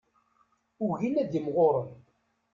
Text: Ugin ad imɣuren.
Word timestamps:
Ugin 0.87 1.19
ad 1.23 1.31
imɣuren. 1.39 1.91